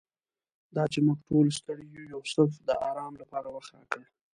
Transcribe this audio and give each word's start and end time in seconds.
دا 0.75 0.83
چې 0.91 0.99
موږ 1.07 1.19
ټول 1.29 1.47
ستړي 1.59 1.87
وو 1.89 2.09
یوسف 2.13 2.49
د 2.67 2.69
آرام 2.89 3.13
لپاره 3.21 3.47
وخت 3.55 3.71
راکړ. 3.77 4.01